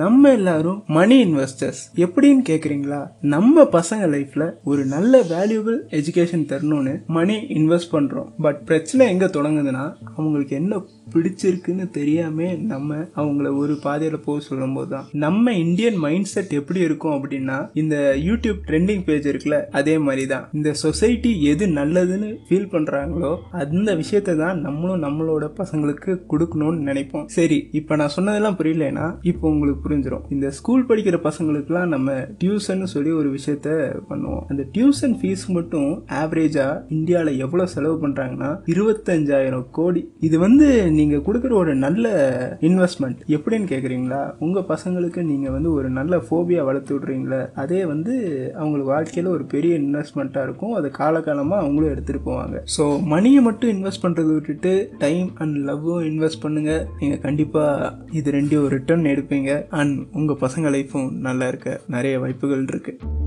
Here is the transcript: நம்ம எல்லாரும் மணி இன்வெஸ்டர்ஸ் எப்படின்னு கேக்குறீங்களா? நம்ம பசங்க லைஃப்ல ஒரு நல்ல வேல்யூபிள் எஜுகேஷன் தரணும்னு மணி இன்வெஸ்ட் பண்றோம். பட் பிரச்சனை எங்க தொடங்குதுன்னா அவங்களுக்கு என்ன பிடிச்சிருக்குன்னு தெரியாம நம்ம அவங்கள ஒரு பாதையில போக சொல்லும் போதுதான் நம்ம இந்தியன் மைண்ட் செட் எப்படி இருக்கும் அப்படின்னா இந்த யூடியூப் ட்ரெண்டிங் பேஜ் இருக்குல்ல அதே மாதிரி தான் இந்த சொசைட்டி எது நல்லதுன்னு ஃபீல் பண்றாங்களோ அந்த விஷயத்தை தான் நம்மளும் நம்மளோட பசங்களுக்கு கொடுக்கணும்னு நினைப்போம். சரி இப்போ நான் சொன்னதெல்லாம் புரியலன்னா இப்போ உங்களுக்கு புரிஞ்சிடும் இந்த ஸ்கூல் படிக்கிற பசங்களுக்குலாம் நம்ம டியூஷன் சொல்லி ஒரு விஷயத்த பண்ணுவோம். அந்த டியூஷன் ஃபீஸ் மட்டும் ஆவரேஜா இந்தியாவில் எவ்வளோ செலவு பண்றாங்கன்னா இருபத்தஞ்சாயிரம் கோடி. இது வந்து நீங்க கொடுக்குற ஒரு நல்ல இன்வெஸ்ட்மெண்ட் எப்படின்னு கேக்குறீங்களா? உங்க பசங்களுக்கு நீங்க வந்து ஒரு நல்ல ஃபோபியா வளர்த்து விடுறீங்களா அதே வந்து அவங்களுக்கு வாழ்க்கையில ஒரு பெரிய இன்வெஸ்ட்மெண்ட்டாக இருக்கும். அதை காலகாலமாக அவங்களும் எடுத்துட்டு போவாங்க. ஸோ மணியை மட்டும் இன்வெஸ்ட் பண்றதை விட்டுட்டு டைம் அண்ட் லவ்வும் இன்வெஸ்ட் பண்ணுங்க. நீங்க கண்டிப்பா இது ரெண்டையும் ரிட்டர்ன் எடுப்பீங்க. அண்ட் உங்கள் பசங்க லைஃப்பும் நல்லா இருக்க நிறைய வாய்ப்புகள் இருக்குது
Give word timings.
நம்ம 0.00 0.30
எல்லாரும் 0.36 0.78
மணி 0.96 1.16
இன்வெஸ்டர்ஸ் 1.24 1.80
எப்படின்னு 2.04 2.42
கேக்குறீங்களா? 2.48 3.00
நம்ம 3.34 3.64
பசங்க 3.74 4.04
லைஃப்ல 4.14 4.44
ஒரு 4.70 4.82
நல்ல 4.92 5.20
வேல்யூபிள் 5.32 5.76
எஜுகேஷன் 5.98 6.46
தரணும்னு 6.52 6.94
மணி 7.16 7.36
இன்வெஸ்ட் 7.58 7.92
பண்றோம். 7.92 8.28
பட் 8.44 8.60
பிரச்சனை 8.68 9.06
எங்க 9.14 9.26
தொடங்குதுன்னா 9.36 9.84
அவங்களுக்கு 10.16 10.54
என்ன 10.60 10.80
பிடிச்சிருக்குன்னு 11.14 11.86
தெரியாம 11.98 12.48
நம்ம 12.72 12.96
அவங்கள 13.20 13.48
ஒரு 13.62 13.74
பாதையில 13.84 14.18
போக 14.26 14.38
சொல்லும் 14.40 14.74
போதுதான் 14.78 15.06
நம்ம 15.24 15.54
இந்தியன் 15.64 15.98
மைண்ட் 16.04 16.30
செட் 16.32 16.56
எப்படி 16.60 16.80
இருக்கும் 16.86 17.14
அப்படின்னா 17.16 17.58
இந்த 17.82 17.96
யூடியூப் 18.28 18.60
ட்ரெண்டிங் 18.68 19.04
பேஜ் 19.08 19.28
இருக்குல்ல 19.32 19.60
அதே 19.80 19.94
மாதிரி 20.06 20.24
தான் 20.26 20.48
இந்த 20.52 20.72
சொசைட்டி 20.84 21.32
எது 21.52 21.66
நல்லதுன்னு 21.80 22.30
ஃபீல் 22.48 22.70
பண்றாங்களோ 22.74 23.32
அந்த 23.64 23.94
விஷயத்தை 24.02 24.36
தான் 24.36 24.60
நம்மளும் 24.60 25.04
நம்மளோட 25.06 25.44
பசங்களுக்கு 25.60 26.10
கொடுக்கணும்னு 26.32 26.82
நினைப்போம். 26.90 27.28
சரி 27.38 27.60
இப்போ 27.80 27.96
நான் 28.02 28.14
சொன்னதெல்லாம் 28.18 28.58
புரியலன்னா 28.62 29.08
இப்போ 29.32 29.46
உங்களுக்கு 29.54 29.82
புரிஞ்சிடும் 29.84 30.24
இந்த 30.34 30.46
ஸ்கூல் 30.58 30.86
படிக்கிற 30.90 31.18
பசங்களுக்குலாம் 31.28 31.92
நம்ம 31.94 32.12
டியூஷன் 32.42 32.82
சொல்லி 32.94 33.12
ஒரு 33.20 33.28
விஷயத்த 33.36 33.68
பண்ணுவோம். 34.10 34.42
அந்த 34.50 34.62
டியூஷன் 34.74 35.16
ஃபீஸ் 35.20 35.44
மட்டும் 35.56 35.90
ஆவரேஜா 36.20 36.66
இந்தியாவில் 36.96 37.40
எவ்வளோ 37.44 37.66
செலவு 37.74 37.96
பண்றாங்கன்னா 38.04 38.50
இருபத்தஞ்சாயிரம் 38.74 39.66
கோடி. 39.78 40.02
இது 40.28 40.36
வந்து 40.46 40.68
நீங்க 40.98 41.16
கொடுக்குற 41.28 41.54
ஒரு 41.62 41.74
நல்ல 41.84 42.06
இன்வெஸ்ட்மெண்ட் 42.68 43.20
எப்படின்னு 43.36 43.70
கேக்குறீங்களா? 43.72 44.22
உங்க 44.46 44.60
பசங்களுக்கு 44.72 45.22
நீங்க 45.32 45.48
வந்து 45.56 45.72
ஒரு 45.78 45.90
நல்ல 45.98 46.22
ஃபோபியா 46.26 46.62
வளர்த்து 46.68 46.92
விடுறீங்களா 46.96 47.40
அதே 47.62 47.80
வந்து 47.92 48.14
அவங்களுக்கு 48.60 48.92
வாழ்க்கையில 48.94 49.32
ஒரு 49.36 49.46
பெரிய 49.54 49.74
இன்வெஸ்ட்மெண்ட்டாக 49.84 50.46
இருக்கும். 50.48 50.74
அதை 50.78 50.90
காலகாலமாக 51.00 51.62
அவங்களும் 51.64 51.92
எடுத்துட்டு 51.94 52.22
போவாங்க. 52.28 52.56
ஸோ 52.76 52.84
மணியை 53.12 53.40
மட்டும் 53.48 53.72
இன்வெஸ்ட் 53.76 54.04
பண்றதை 54.04 54.32
விட்டுட்டு 54.36 54.72
டைம் 55.04 55.28
அண்ட் 55.42 55.56
லவ்வும் 55.68 56.04
இன்வெஸ்ட் 56.10 56.42
பண்ணுங்க. 56.44 56.72
நீங்க 57.00 57.16
கண்டிப்பா 57.26 57.64
இது 58.18 58.36
ரெண்டையும் 58.38 58.70
ரிட்டர்ன் 58.76 59.10
எடுப்பீங்க. 59.14 59.50
அண்ட் 59.74 59.96
உங்கள் 60.12 60.40
பசங்க 60.40 60.68
லைஃப்பும் 60.70 61.10
நல்லா 61.18 61.48
இருக்க 61.48 61.80
நிறைய 61.88 62.14
வாய்ப்புகள் 62.18 62.64
இருக்குது 62.64 63.22